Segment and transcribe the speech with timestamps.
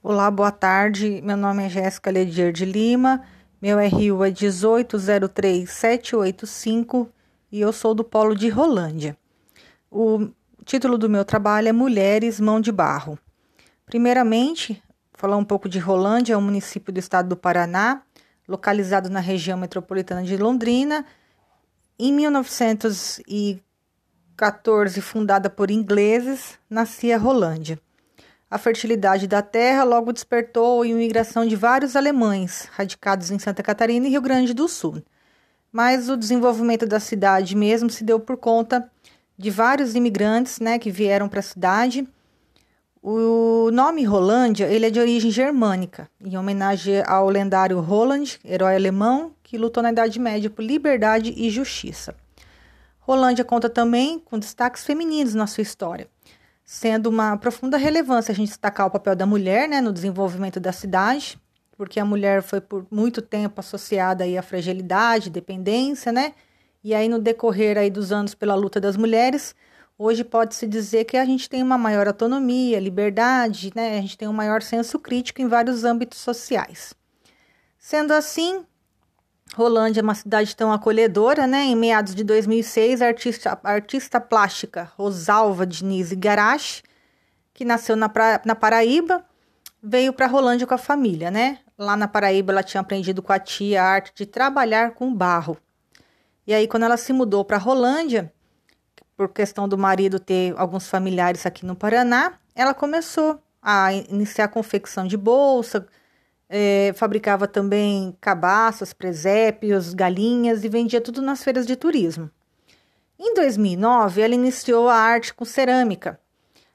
[0.00, 1.20] Olá, boa tarde.
[1.24, 3.20] Meu nome é Jéssica Ledier de Lima.
[3.60, 7.08] Meu RU é 1803785
[7.50, 9.18] e eu sou do Polo de Rolândia.
[9.90, 10.28] O
[10.64, 13.18] título do meu trabalho é Mulheres Mão de Barro.
[13.86, 14.80] Primeiramente,
[15.14, 18.02] falar um pouco de Rolândia, é um município do estado do Paraná,
[18.46, 21.04] localizado na região metropolitana de Londrina.
[21.98, 27.80] Em 1914, fundada por ingleses, nascia Rolândia.
[28.50, 34.06] A fertilidade da terra logo despertou a imigração de vários alemães, radicados em Santa Catarina
[34.06, 35.02] e Rio Grande do Sul.
[35.70, 38.90] Mas o desenvolvimento da cidade mesmo se deu por conta
[39.36, 42.08] de vários imigrantes né, que vieram para a cidade.
[43.02, 49.34] O nome Rolândia ele é de origem germânica, em homenagem ao lendário Roland, herói alemão
[49.42, 52.16] que lutou na Idade Média por liberdade e justiça.
[52.98, 56.08] Rolândia conta também com destaques femininos na sua história
[56.70, 60.70] sendo uma profunda relevância a gente destacar o papel da mulher né, no desenvolvimento da
[60.70, 61.40] cidade,
[61.74, 66.34] porque a mulher foi por muito tempo associada aí à fragilidade, dependência, né?
[66.84, 69.54] E aí no decorrer aí dos anos pela luta das mulheres,
[69.96, 73.96] hoje pode-se dizer que a gente tem uma maior autonomia, liberdade, né?
[73.96, 76.92] A gente tem um maior senso crítico em vários âmbitos sociais.
[77.78, 78.62] Sendo assim,
[79.54, 81.64] Rolândia é uma cidade tão acolhedora, né?
[81.64, 86.82] Em meados de 2006, a artista, artista plástica Rosalva Diniz Igarashi,
[87.52, 89.24] que nasceu na, pra, na Paraíba,
[89.82, 91.58] veio para Rolândia com a família, né?
[91.76, 95.56] Lá na Paraíba, ela tinha aprendido com a tia a arte de trabalhar com barro.
[96.46, 98.32] E aí, quando ela se mudou para Rolândia,
[99.16, 104.48] por questão do marido ter alguns familiares aqui no Paraná, ela começou a iniciar a
[104.48, 105.86] confecção de bolsa,
[106.48, 112.30] é, fabricava também cabaças, presépios, galinhas e vendia tudo nas feiras de turismo.
[113.18, 116.18] Em 2009, ela iniciou a arte com cerâmica,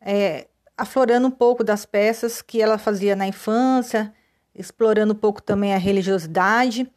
[0.00, 4.12] é, aflorando um pouco das peças que ela fazia na infância,
[4.54, 6.90] explorando um pouco também a religiosidade.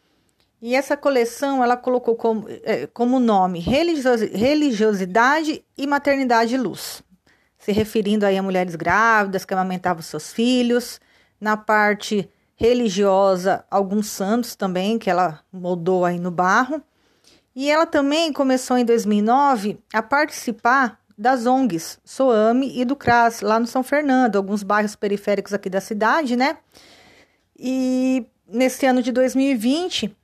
[0.60, 7.04] E essa coleção ela colocou como, é, como nome Religiosidade e Maternidade Luz,
[7.60, 11.00] se referindo aí a mulheres grávidas que amamentavam seus filhos.
[11.40, 16.82] Na parte religiosa, alguns santos também, que ela moldou aí no barro.
[17.56, 23.60] E ela também começou em 2009 a participar das ONGs Soame e do CRAS, lá
[23.60, 26.58] no São Fernando, alguns bairros periféricos aqui da cidade, né?
[27.58, 30.16] E nesse ano de 2020,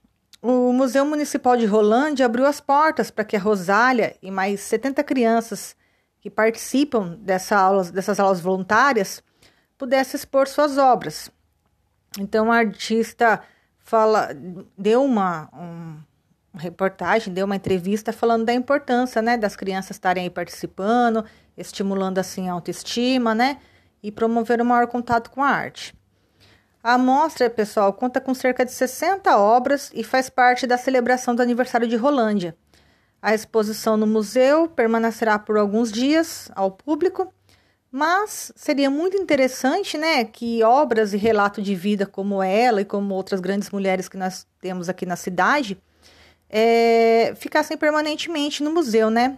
[0.41, 5.03] o Museu Municipal de Rolândia abriu as portas para que a Rosália e mais 70
[5.03, 5.75] crianças
[6.19, 9.23] que participam dessa aulas, dessas aulas voluntárias
[9.77, 11.31] pudessem expor suas obras.
[12.19, 13.41] Então a artista
[13.79, 14.29] fala,
[14.77, 15.97] deu uma, um,
[16.57, 21.25] reportagem, deu uma entrevista falando da importância, né, das crianças estarem aí participando,
[21.57, 23.57] estimulando assim a autoestima, né,
[24.01, 25.93] e promover o maior contato com a arte.
[26.83, 31.41] A mostra, pessoal, conta com cerca de 60 obras e faz parte da celebração do
[31.41, 32.55] aniversário de Rolândia.
[33.21, 37.33] A exposição no museu permanecerá por alguns dias ao público
[37.95, 43.13] mas seria muito interessante, né, que obras e relato de vida como ela e como
[43.13, 45.79] outras grandes mulheres que nós temos aqui na cidade
[46.49, 49.37] é, ficassem permanentemente no museu, né?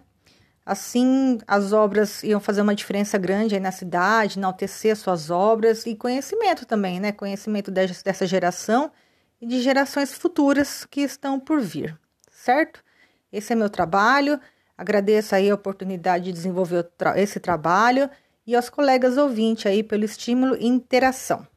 [0.66, 5.94] Assim, as obras iam fazer uma diferença grande aí na cidade, enaltecer suas obras e
[5.94, 7.12] conhecimento também, né?
[7.12, 8.90] Conhecimento dessa geração
[9.42, 12.00] e de gerações futuras que estão por vir,
[12.32, 12.82] certo?
[13.34, 14.40] Esse é meu trabalho.
[14.78, 18.10] Agradeço aí a oportunidade de desenvolver esse trabalho
[18.46, 21.48] e aos colegas ouvintes aí pelo estímulo e interação.